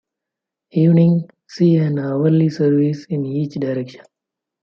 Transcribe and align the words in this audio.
Evenings 0.71 1.25
see 1.47 1.75
an 1.75 1.99
hourly 1.99 2.49
service 2.49 3.05
in 3.07 3.23
each 3.23 3.53
direction. 3.53 4.03